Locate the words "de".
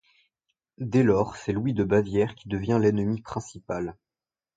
1.75-1.83